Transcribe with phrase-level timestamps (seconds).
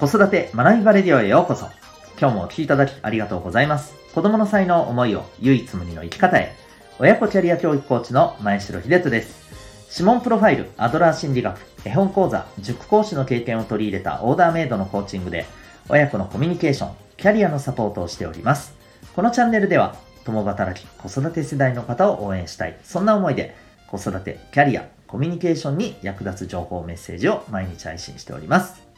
[0.00, 1.66] 子育て学びバレディオへようこそ。
[2.18, 3.94] 今日もお聴きいただきありがとうございます。
[4.14, 6.54] 子供の才能、思いを唯一無二の生き方へ。
[6.98, 9.92] 親子キャリア教育コーチの前城秀人です。
[9.92, 15.44] 指紋プロファイル、アドラー心理学、絵本講座、塾講師の経験を取り入れたオーダーメイドのコーチングで、
[15.90, 18.74] 親子のコミュニケーション、キャリアのサポートをしております。
[19.14, 22.78] このチャンネルでは、共働き、子育て世代の方を応援したい。
[22.84, 23.54] そんな思いで、
[23.86, 28.89] 子育て、キャリア、コミュニケーションに役立つ情報メッセージを毎日配信しております。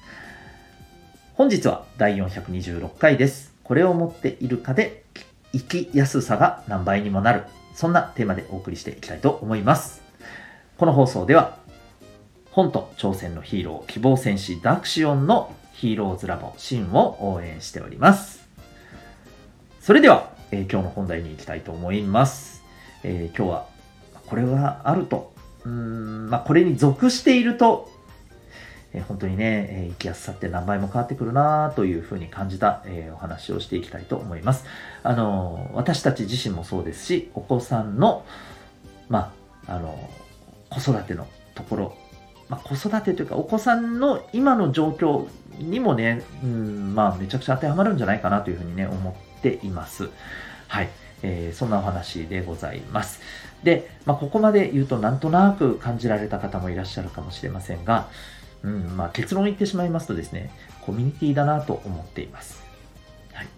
[1.43, 3.53] 本日は第426回です。
[3.65, 5.03] これを持っているかで
[5.51, 7.43] 生きやすさが何倍にもなる。
[7.75, 10.03] そんなテーマでお送りしていきたいと思います。
[10.79, 11.59] この放送では、
[12.53, 18.49] 本と挑戦のヒーロー、希望戦士ダクシオンのヒーローズラボシンを応援しております。
[19.81, 22.63] それでは、えー、今日の本題に行きたいと思います。
[23.03, 23.67] えー、今日は、
[24.29, 25.33] これがあると、
[25.65, 27.91] うん、まあ、これに属していると
[28.95, 34.65] え本当にね、え生きやすさって何倍も変わってくるなというふうに感じた、えお話をしていきたいと思います。
[35.03, 38.25] あの、私たち自身もそうですし、お子さんの、
[39.09, 39.33] ま
[39.67, 40.11] あ、あの、
[40.69, 41.97] 子育てのところ、
[42.49, 45.27] まあ、子育てというか、お子さんの今の状況
[45.59, 50.11] にもね、うん、まあ、めちゃくちゃ当てはまるんじゃないかなというふうにね、思っています。
[50.69, 50.89] はい。
[51.23, 53.21] えー、そんなお話でございます。
[53.62, 58.09] で、まあ、ここまで言うとなんとなく感じられた方もいらっしゃるかもしれませんが、
[58.65, 60.51] うん、まあ結論言ってしまいますとですね、
[60.83, 62.63] コミュニティだなと思っています。
[63.33, 63.49] はい。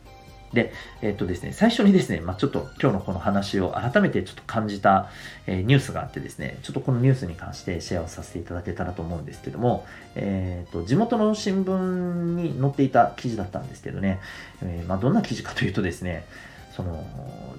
[0.55, 5.11] で、えっとですね、最初にですね、まあちょっと今日のこの話を改めてちょっと感じた、
[5.47, 14.21] えー、ニュースがあってですね、ちょっとこのニュースに関してシェアをさせていただけたらと思うんですけども、えっ、と、地元の新聞に載っていた記事だったんですけどね、
[14.63, 16.25] えー、まあどんな記事かというとですね、
[16.75, 17.05] その、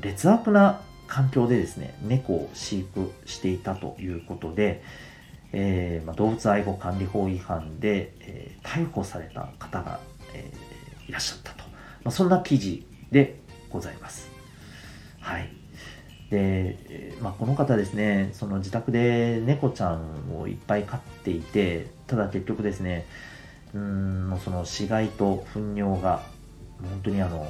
[0.02, 4.82] 劣悪な環境でですね、猫を飼育していたということで、
[5.58, 10.02] えーまあ、動物愛護管理法違反で、えー、逮捕された方が、
[10.34, 11.64] えー、いらっしゃったと、
[12.04, 13.40] まあ、そんな記事で
[13.70, 14.30] ございます。
[15.22, 15.50] はい。
[16.30, 23.06] で、まあ、この方ですね、その自宅で猫ちゃんをいっぱい飼っていて、ただ結局ですね、
[23.74, 26.22] うん、その死骸と糞尿が
[26.82, 27.48] 本当にあの、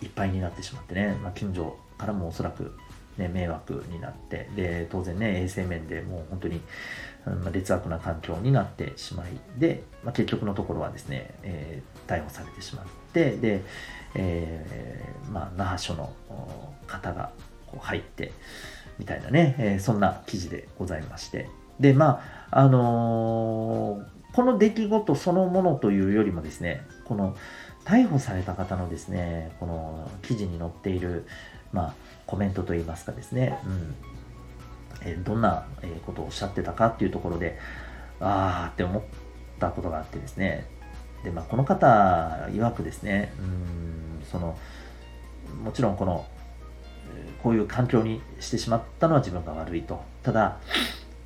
[0.00, 2.72] いっぱいになってしまってね、まあ、近所からもおそらく
[3.18, 6.60] ね、迷惑になってで当然ね衛生面でもう本当に、
[7.44, 9.28] ま劣悪な環境になってしまい
[9.58, 13.62] で、まあ、結局のところはですね、えー、逮捕されてしまってで、
[14.14, 16.12] えー、まあ、那覇署の
[16.86, 17.32] 方が
[17.66, 18.32] こう入って
[18.98, 21.48] みたいなね、えー、そんな記事でございまして
[21.78, 27.36] でまああのこの出来事そのものというよりもですねこの
[27.90, 31.26] 逮捕された方のですねこの記事に載っている
[31.72, 31.94] まあ
[32.30, 33.94] コメントといいますかですね、うん。
[35.02, 35.66] えどんな
[36.06, 37.58] ことをおっしゃってたかっていうところで、
[38.20, 39.02] ああって思っ
[39.58, 40.64] たことがあってですね、
[41.24, 44.56] で、まあ、この方曰くですね、うん、その、
[45.64, 46.24] もちろんこの、
[47.42, 50.00] こういう環境にしてしまったのは自分が悪いと。
[50.22, 50.58] ただ、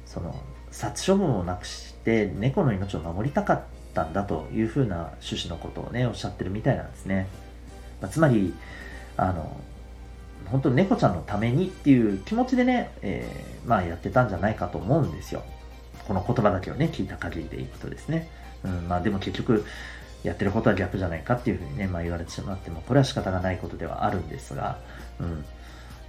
[0.06, 0.34] その、
[0.70, 3.62] 殺処分をなくして猫の命を守りたかっ
[3.94, 7.26] たんだというふうな趣旨のことをね、おっしゃってるみたいなんですね。
[8.00, 8.52] まあ、つまり、
[9.16, 9.56] あの、
[10.46, 15.42] 本当に猫ちゃんのためにっていう気持ちでね、えー、まあやってたんじゃないかと思うんですよ。
[16.06, 18.28] この言葉だけをね、聞いた限りでいくとですね。
[18.62, 19.64] うん、まあでも結局、
[20.22, 24.78] やってることは逆じゃないかっていうふうにね、まあ言われてしまっても、これは仕方がないことではあるんですが、
[25.18, 25.44] うん。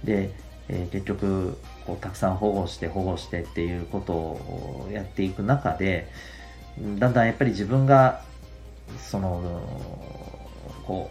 [0.04, 0.30] で、
[0.68, 6.08] えー、結局、こう、たくさん保護して保護してっていうことをやっていく中で、
[6.98, 8.22] だんだんやっぱり自分が、
[8.98, 9.42] その、
[10.86, 11.10] こ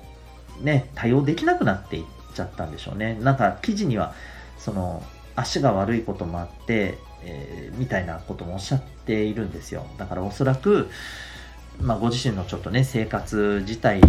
[0.61, 2.03] う、ね、対応できなくなっていっ
[2.33, 3.17] ちゃったんでしょうね。
[3.21, 4.13] なんか記事には、
[4.57, 5.03] その、
[5.35, 9.85] 足が悪いこともあって、えー、みたいなこともおっしゃっているんですよ。
[9.97, 10.89] だからおそらく、
[11.81, 14.01] まあ、ご自身のちょっとね、生活自体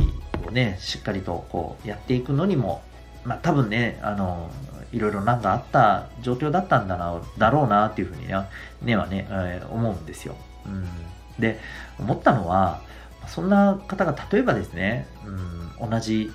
[0.46, 2.82] をね、しっかりとこうやっていくのにも、
[3.24, 4.50] まあ、多分ね、あの、
[4.92, 8.34] いろいろなんかあった状況だったんだな、だろうなっていうふうにね、
[8.82, 10.36] ねはね、えー、思うんですよ。
[10.66, 10.86] うん。
[11.38, 11.58] で、
[11.98, 12.80] 思ったのは、
[13.28, 15.06] そんな方が例えばですね、
[15.80, 16.32] うん、同じ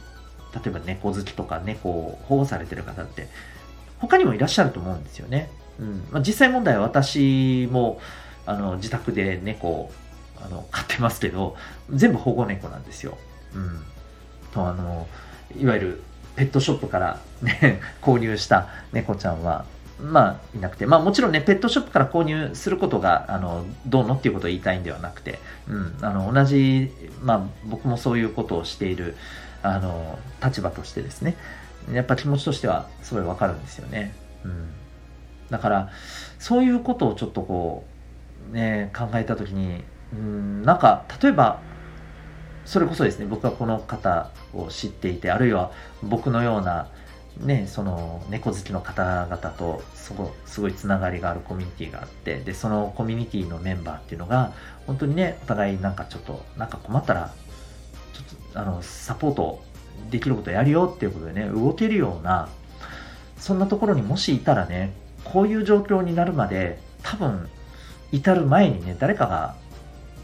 [0.54, 3.28] 例えば猫好きとか猫を保護されてる方って
[4.00, 5.50] 他にもいらっしゃると思うんですよね。
[5.80, 8.00] うんまあ、実際問題は私も
[8.46, 9.92] あの自宅で猫を
[10.44, 11.56] あの飼ってますけど
[11.92, 13.18] 全部保護猫なんですよ。
[13.56, 13.84] うん、
[14.52, 15.08] とあの
[15.58, 16.04] いわゆる
[16.36, 19.66] ペットショップからね 購入した猫ちゃんは
[20.02, 20.86] まあいなくて。
[20.86, 29.16] まあもちろんねペットショップから購入することがあのどうのっていうことを言いたいんではなくて、うん、あの同じまあ僕もそういうことをしている
[29.64, 31.36] あの立場としてですね。
[31.92, 34.14] やっぱ気持ちとしてはすごいわかるんですよね。
[34.44, 34.70] うん、
[35.50, 35.90] だから
[36.40, 37.86] そういうことをちょっとこ
[38.52, 39.84] うね考えた時に
[40.14, 41.60] うんなんか例えば
[42.66, 45.72] それこそですね僕はこの方を知っていてあるいは
[46.04, 46.88] 僕のような
[47.38, 54.54] ね、その猫好きの方々とすごすごいつながりがあるコミュニティがあってでそのコミュニティのメンバーっていうのが
[54.86, 57.34] 本当にねお互いなんかちょっとなんか困ったら
[58.14, 59.64] ちょっとあのサポート
[60.12, 62.50] できることやるよっていうことでね動けるような
[63.38, 64.94] そんなところにもしいたらね
[65.24, 67.50] こういう状況になるまで多分
[68.12, 69.56] 至る前にね誰かが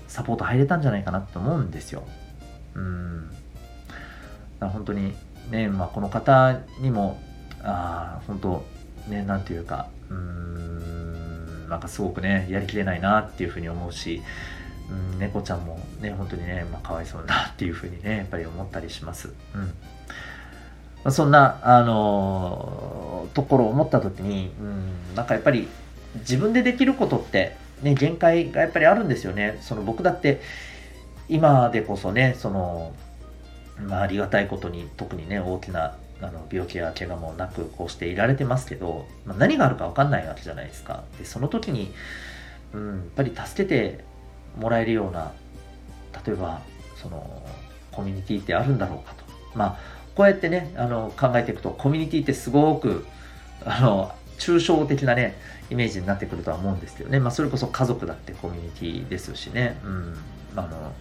[0.07, 2.03] サポート入れたんじゃないかなと思うんですよ。
[2.75, 3.31] うん。
[4.59, 5.13] 本当に
[5.49, 7.19] ね、まあ、この方にも、
[7.63, 8.65] あ、本当
[9.07, 14.21] ね、なんていうか、うん、なんかすごくね、やりきれないなっていうふうに思うし、
[14.89, 19.29] うん、猫ちゃんもね、本当にね、まあ、かわいそうだなっていうふうにね、やっぱり思ったりします。
[19.53, 19.61] うん。
[19.61, 19.71] ま
[21.05, 25.67] あ、そんな、あのー、ところを思った時に、うん、なんかやっぱり
[26.15, 29.57] 自分でできることって、ね、限界がやっぱりあるんですよね。
[29.61, 30.41] その僕だって、
[31.29, 32.93] 今でこそね、その、
[33.85, 41.03] まあ、ありがたいことに特にね大きなあの病気や怪我もなくこうしていられてますけど、まあ、何があるか分かんないわけじゃないですか。
[41.19, 41.93] でその時に、
[42.73, 44.03] うん、やっぱり助けて
[44.59, 45.31] もらえるような
[46.25, 46.61] 例えば
[46.95, 47.43] その
[47.91, 49.23] コミュニティってあるんだろうかと。
[49.55, 49.79] まあ
[50.15, 53.05] こうやってねあの考えていくとコミュニティってすごく
[53.63, 55.35] あの抽象的なね
[55.69, 60.17] イメージになってくるとは思うんですけどね、まあ、それこそ家族だってコミュニティですしね、うん、
[60.55, 60.93] あの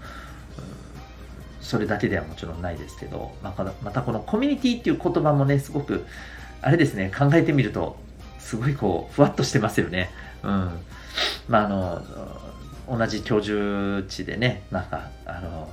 [1.66, 6.06] それだけではもちろんないですけど、またまたこのコミュニティっていう言葉もね、すごく、
[6.62, 7.96] あれですね、考えてみると、
[8.38, 10.10] すごいこう、ふわっとしてますよね。
[10.44, 10.50] うん。
[11.48, 15.68] まあ、あの、同じ居住地でね、なんか、あの、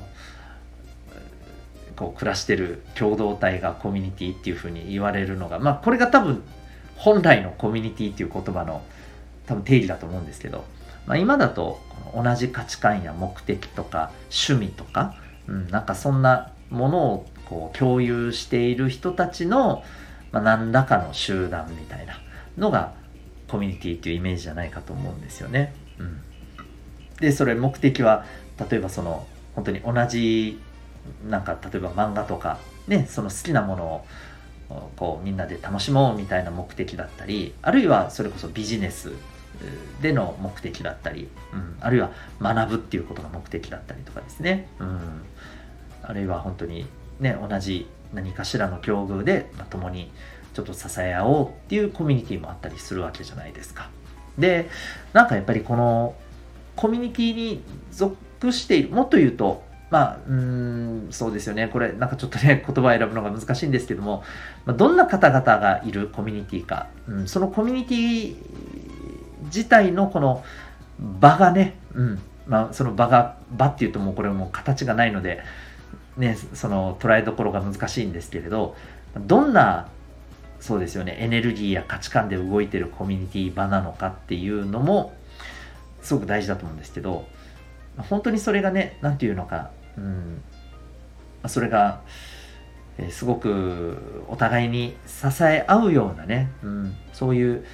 [1.96, 6.42] こう暮らしてる共同体がコミュニティっていうふうに言われるのが、まあ、これが多分、
[6.96, 8.82] 本来のコミュニティっていう言葉の
[9.46, 10.66] 多分定義だと思うんですけど、
[11.06, 11.80] まあ、今だと
[12.16, 15.16] 同じ価値観や目的とか趣味とか
[15.48, 19.84] うん、なんかそんなものをこう共有している人たちの、
[20.32, 22.20] まあ、何らかの集団みたいな
[22.58, 22.94] のが
[23.48, 25.76] コミュニティっていうイメージじゃないかと思うんですよね。
[26.00, 26.22] うん、
[27.20, 28.26] でそれ目的は
[28.70, 30.60] 例えばその本当に同じ
[31.28, 32.58] なんか例えば漫画とか
[32.88, 34.06] ねその好きなものを
[34.96, 39.12] こうみんなで楽しもうみたいな目的だったりあるいはそれこそビジネス
[40.02, 42.12] での目的だったり、うん、あるいは
[42.42, 45.00] 学ぶっていうことが目的だったりとかですね、うん、
[46.02, 46.86] あるいは本当に
[47.20, 50.12] ね同じ何かしらの境遇で、まあ、共に
[50.54, 53.90] ちょっと支え合おうっていうコミュニティもあったりするわけじゃないですか。
[54.38, 54.70] で
[55.14, 56.16] なんかやっぱりこの
[56.76, 59.64] コミュニティに属しているもっと言うと
[59.94, 61.68] まあ、うん、そうですよね。
[61.68, 64.24] これ、なんかちょっとね、 言葉を選ぶのが難しいんですけども、
[64.66, 68.36] まあ、どんな方々がいるコミュニティか、うん、そのコミュニティ
[69.54, 70.44] 自体のこの
[71.00, 75.42] 場がね、うん、まあ、その場が、場っていうともうこれもう形がないので、
[76.18, 78.76] ね、その捉えどころが難しいんですけれど、
[79.18, 79.90] どんな、
[80.60, 85.14] そうですよね、エネルギーや価値観で動いてるコミュニティ場なのかっていうのも、
[86.02, 87.26] すごく大事だと思うんですけど、
[87.98, 90.42] 本当にそれがね、なんていうのか、うん、
[91.48, 92.02] それが、
[92.98, 93.98] えすごく
[94.28, 97.66] お互いに支え合うようなね、うん、そういう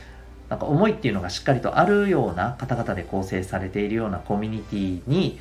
[0.50, 5.40] なんか思いっていうのがしっかりとあるような方々で構成されているようなコミュニティに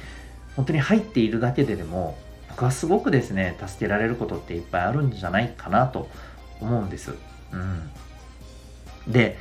[0.54, 2.18] 本当に入っているだけででも
[2.50, 6.08] 僕はすごくですね助けられることっていっぱいあるんじゃないかなと
[6.60, 7.14] 思うんです。
[7.52, 9.38] うん、で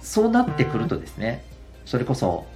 [0.00, 1.44] そうなってくるとですね
[1.84, 2.46] それこそ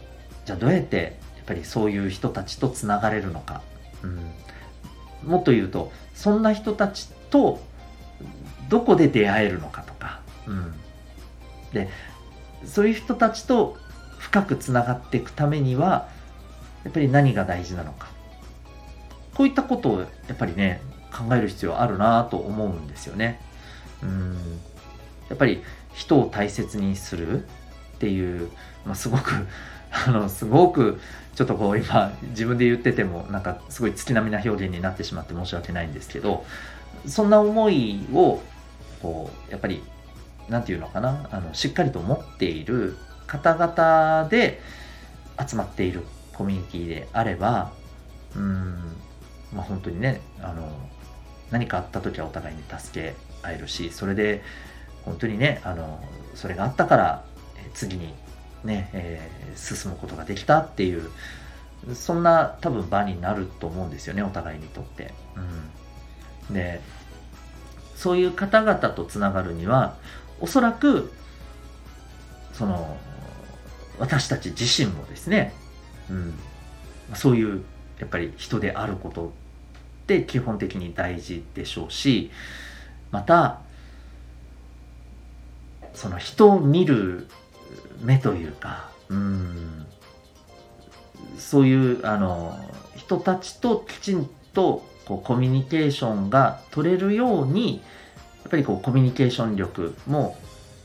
[0.47, 3.61] じゃあどうやってやっぱりそういう人たちとつながれるのか、
[4.03, 7.61] うん、もっと言うとそんな人たちと
[8.69, 10.75] どこで出会えるのかとか、うん、
[11.73, 11.89] で
[12.65, 13.77] そういう人たちと
[14.19, 16.09] 深くつながっていくためには
[16.85, 18.09] やっぱり何が大事なのか。
[19.35, 23.41] こういったことをやっぱりね考える必要あるなと思うんですよね。
[24.03, 24.37] うん。
[25.29, 25.63] やっぱり
[25.95, 27.47] 人を大切にするっ
[27.99, 28.51] ていう、
[28.85, 29.47] まあ、すごく
[30.07, 31.01] あのすごく
[31.35, 36.45] ちょっとこう今自分で言っててもなんかすごい月並みな表現になってしまって申し訳ないんですけど
[37.07, 38.41] そんな思いを
[39.03, 39.83] こうやっぱり
[40.51, 41.29] 何て言うのかな？
[41.31, 44.61] あのしっかりと持っている方々で
[45.49, 46.03] 集まっている
[46.35, 47.73] コミュニティであれば
[48.37, 48.97] うん
[49.55, 50.69] まあ本当にねあの
[51.51, 54.43] 何かあった時はお互いに助け合えるしそれで
[55.05, 56.05] 本当にねあの
[56.35, 57.25] それがあったから
[57.73, 58.13] 次に
[58.65, 61.11] ね、えー、進むことができたっていう
[61.95, 65.15] そんな多分場になると思うんですよねお互いにとって。
[66.49, 66.81] うん、で
[67.97, 69.97] そういう方々とつながるには
[70.41, 71.13] おそらく
[72.53, 72.97] その
[73.99, 75.53] 私たち自身もですね、
[76.11, 76.35] うん、
[77.15, 77.63] そういう
[77.99, 79.31] やっぱり人であることっ
[80.07, 82.31] て基本的に大事でしょうし
[83.11, 83.61] また
[85.93, 87.27] その人を見る
[88.01, 89.87] 目というかうん。
[91.41, 92.57] そういうあの
[92.97, 97.83] 人たちときちんとこうコミュニケーションが取れるように
[98.49, 100.37] っぱりこうコミュニケーション力も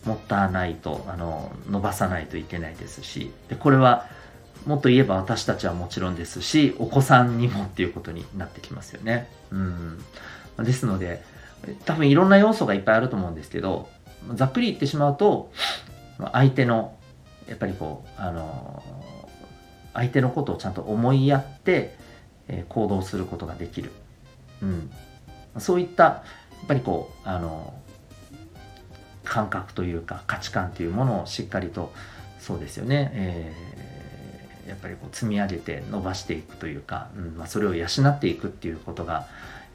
[0.06, 4.08] 持たないとあの伸ばさないといけないですしでこれは
[4.66, 9.30] もっと言えば私たちはもちろんですしお子さんにもっていうことになってきますよね。
[9.52, 10.04] うん。
[10.64, 11.24] ですので
[11.86, 13.90] 多分いろんな要素がいっぱいあると思うんですけど
[14.34, 15.52] ざっくり言ってしまうと
[16.32, 16.96] 相手の
[17.48, 18.84] やっぱりこうあの
[19.94, 21.96] 相手のことをちゃんと思いやって、
[22.48, 23.92] え、行動することができる、
[24.62, 24.92] うん、
[25.58, 26.24] そういった
[26.64, 27.74] っぱりこうあの
[29.24, 31.92] 感覚というか価値観というものをしっかりと
[32.40, 39.28] そうですよね、えー、やっぱりこう積み上げて伸ばしていくというか、うんまあ、それを養っていくっていうことが、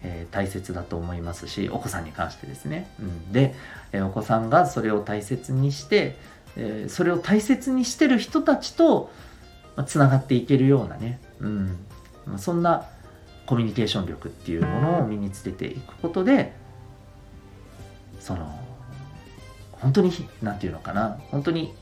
[0.02, 3.54] えー、大切だと思いますしお子さんに関してですね、うん、で、
[3.92, 6.16] えー、お子さんがそれを大切にして、
[6.56, 9.10] えそれを大切にしてる人たちと
[9.86, 11.78] つながっていけるようなね、うん
[12.26, 12.86] ま、そんな
[13.46, 16.52] コミュニケーション力っていうものを身につけていくことで
[18.20, 18.60] その
[19.72, 20.12] 本当に
[20.42, 21.18] 何て言うのかな。
[21.30, 21.74] 本当に、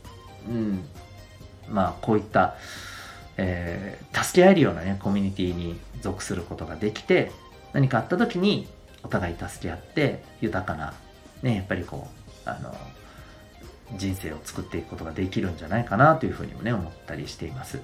[0.48, 0.84] うん、
[1.68, 2.54] まあこういった、
[3.36, 7.32] えー、助け合えるようなねコミュニティに属することができて
[7.72, 8.68] 何かあった時に
[9.02, 10.94] お互い助け合って豊かな
[11.42, 12.08] ねやっぱりこ
[12.46, 12.74] うあの
[13.96, 17.80] 人生を作っていくことができるんじゃないかなというふうにもね思ったりしています。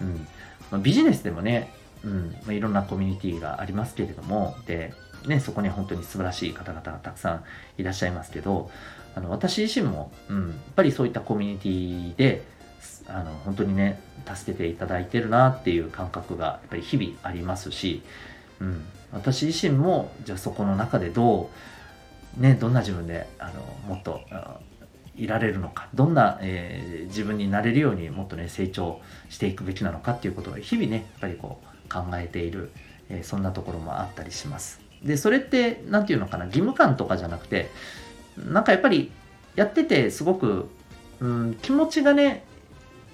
[0.00, 0.26] うん。
[0.70, 1.72] まあ、ビジネスでもね、
[2.04, 2.30] うん。
[2.44, 4.92] まあ、いろんなコミュニティがありますけれどもで、
[5.26, 7.44] ね、そこに本当に素晴らしい方々がたくさん
[7.78, 8.70] いらっしゃいますけど
[9.14, 12.44] あの私自身も、うん、やっぱりそういったコミュニティで
[13.06, 14.00] あの本当にね
[14.32, 18.02] 助けていただいてるなっていう感覚がやっぱり日々ありますし、
[18.60, 21.50] うん、私自身もじゃあそこの中でど
[22.38, 24.22] うねどんな自分であのもっと
[25.16, 32.70] いられるのかどんな、えー、自分になれるようにもっとね成長していくべきなのかっていうことを日々ねやっぱりこう考えている、
[33.10, 34.81] えー、そんなところもあったりします。
[35.04, 37.70] でそれって何て言うのかな義務感とかじゃなくて
[38.36, 39.10] なんかやっぱり
[39.54, 40.68] やっててすごく、
[41.20, 42.44] うん、気持ちがね、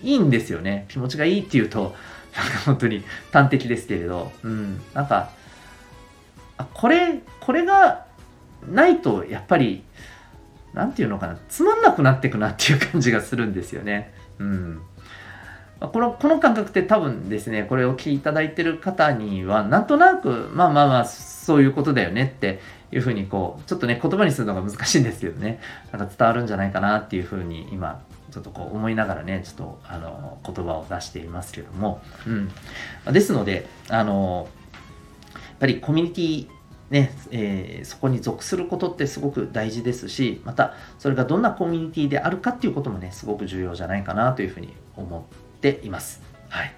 [0.02, 0.87] いいんですよね。
[0.88, 1.95] 気持ちがいいっていうと、
[2.37, 3.02] なんか本当に
[3.33, 5.30] 端的ですけれど、うん、なんか、
[6.57, 8.07] あ、これ、これが
[8.71, 9.83] ないと、やっぱり、
[10.75, 14.14] なんていうのかな、つまんなくなってくなっていう感じがするんですよね。
[14.38, 14.80] うん。
[15.80, 25.61] この、この感覚って多分ですね、これを聞いていただいてる方には、なんとなく、まあまあまあ、そういうことだよねっていうふうにこう、ちょっとね、言葉にするのが難しいんですけどね、
[25.92, 32.50] なんか伝わるんじゃないかなっていうふうに今、ちょっとこう思いながらね、ちょっとあの言葉を出していますけども、うん。
[33.12, 34.49] ですので、あの、
[35.35, 36.49] やっぱりコミュニティ
[36.90, 45.26] ねえー、そこに属することってすごく大事ですしまたそれがどんなコミュニティであるかっていうこともねすごく重要じゃないかなというふうに思
[45.58, 46.22] っています。
[46.48, 46.72] はい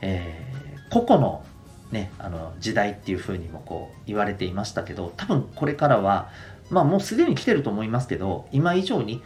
[0.00, 1.44] えー、個々の
[1.90, 6.28] ね、あの時代っていうふうにもこう言われていましたけど多分これからは
[6.68, 9.22] まあもうすでに来てると思いますけど今以上に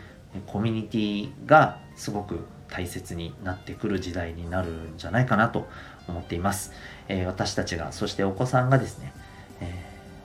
[0.47, 5.69] コミュニティがすごく大切になってくる時代になるんじゃないかなと
[6.09, 6.73] 思っています、
[7.09, 9.13] えー、私たちがそしてお子さんがですね、
[9.61, 9.65] え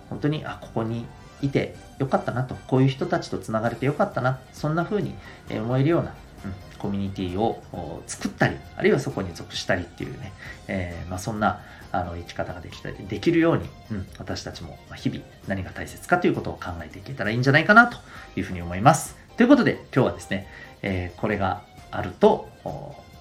[0.06, 1.08] ー、本当にあここに
[1.42, 5.16] いてよかったなとこういう人たちとつながれてよかったなそんな風に
[5.50, 6.14] 思えるような
[6.46, 7.62] うん、コミュニティを
[8.08, 10.34] 作ったり、あるいはそこに属したりっていうね、
[10.68, 17.98] えー、まあ、そんなあの生き方ができたりできるように、うん、私たちも日々何が大切かということを考えていけたらいいんじゃないかなと
[18.36, 19.16] いうふうに思います。
[19.38, 20.48] ということで今日はですね、
[20.82, 22.50] えー、これがあると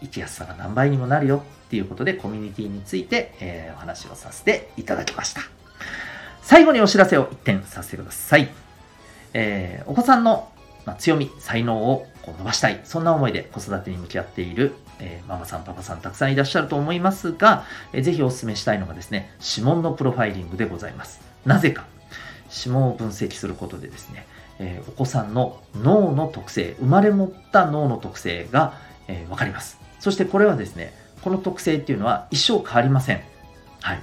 [0.00, 5.42] 生きやすさが何倍にもなるよっていうことでコミュニティについて、えー、お話をさせていただきました。
[6.42, 8.48] 最後にお知らせを一点させてください。
[9.32, 10.50] えー、お子さんの
[10.86, 12.80] まあ、強み、才能をこう伸ばしたい。
[12.84, 21.20] そんな思いで子育てに向き合っている、えー、ママさん、パパさんたくさんいらっしゃると思いますが、えー、ぜひお勧めしたいのがですね、指紋のプロファイリングでございます。
[21.44, 21.84] なぜか、
[22.54, 24.26] 指紋を分析することでですね、
[24.58, 28.74] えー、お子さんの脳の特性、生まれ持った脳の特性が、
[29.06, 29.78] えー、わかります。
[30.00, 30.92] そしてこれはですね、
[31.22, 33.20] この特性っていうのは一生変わりません。
[33.80, 34.02] はい。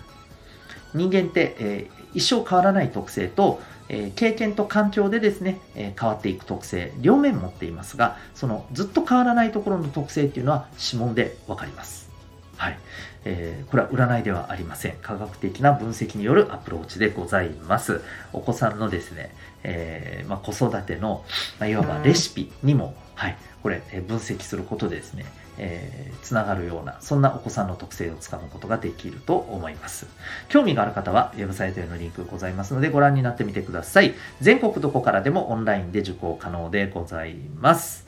[0.94, 3.62] 人間って、えー、一生変わらない特性と、
[3.93, 12.09] えー、経験と環境でですね、えー、変わっていく特性、両面持っていますが、そのずっと変わらないところの特性っていうのは指紋でわかります。
[12.57, 12.79] はい。
[13.25, 14.95] えー、これは占いではありません。
[15.03, 18.01] 科学的な分析によるアプローチでございます。
[18.33, 19.31] お子さんのですね、
[19.62, 21.23] えー、まあ、子育ての、
[21.59, 25.25] まあ、いわばレシピにも、はい、これ、え分析することでですね、
[25.58, 30.08] えー、つながるような、そんなお子さんの特性をつかむことができると思います。
[30.50, 34.13] 興味がある方は、ウェブサイトへのリンクございますので、ご覧になってみてください。
[34.41, 38.05] 全国どこからでもオンラインで受講可能でございます。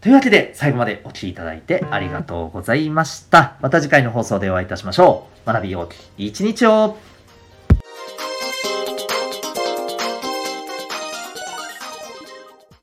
[0.00, 3.56] というわけで、最後までお聴きいただいてありがとうございました。
[3.60, 5.46] また次回の放送でお会いいたしましょう。
[5.46, 6.96] 学びようき一日を